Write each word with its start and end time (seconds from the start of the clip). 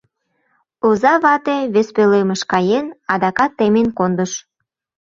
Оза 0.87 1.13
вате, 1.23 1.57
вес 1.73 1.87
пӧлемыш 1.95 2.41
каен, 2.51 2.85
адакат 3.13 3.51
темен 3.57 3.87
кондыш. 3.97 4.31